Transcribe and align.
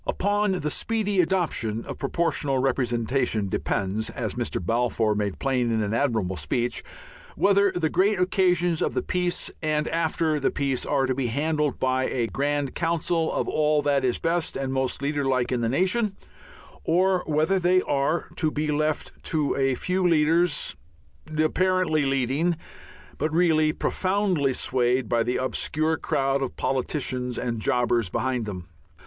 Upon 0.07 0.53
the 0.53 0.71
speedy 0.71 1.21
adoption 1.21 1.85
of 1.85 1.99
Proportional 1.99 2.57
Representation 2.57 3.49
depends, 3.49 4.09
as 4.09 4.33
Mr. 4.33 4.59
Balfour 4.59 5.13
made 5.13 5.37
plain 5.37 5.71
in 5.71 5.83
an 5.83 5.93
admirable 5.93 6.37
speech, 6.37 6.81
whether 7.35 7.71
the 7.71 7.87
great 7.91 8.19
occasions 8.19 8.81
of 8.81 8.95
the 8.95 9.03
peace 9.03 9.51
and 9.61 9.87
after 9.89 10.39
the 10.39 10.49
peace 10.49 10.87
are 10.87 11.05
to 11.05 11.13
be 11.13 11.27
handled 11.27 11.79
by 11.79 12.05
a 12.05 12.25
grand 12.25 12.73
council 12.73 13.31
of 13.31 13.47
all 13.47 13.83
that 13.83 14.03
is 14.03 14.17
best 14.17 14.57
and 14.57 14.73
most 14.73 15.03
leaderlike 15.03 15.51
in 15.51 15.61
the 15.61 15.69
nation, 15.69 16.15
or 16.83 17.21
whether 17.27 17.59
they 17.59 17.83
are 17.83 18.27
to 18.37 18.49
be 18.49 18.71
left 18.71 19.11
to 19.25 19.55
a 19.55 19.75
few 19.75 20.01
leaders, 20.07 20.75
apparently 21.37 22.07
leading, 22.07 22.57
but 23.19 23.31
really 23.31 23.71
profoundly 23.71 24.51
swayed 24.53 25.07
by 25.07 25.21
the 25.21 25.37
obscure 25.37 25.95
crowd 25.95 26.41
of 26.41 26.55
politicians 26.57 27.37
and 27.37 27.59
jobbers 27.61 28.09
behind 28.09 28.47
them. 28.47 28.67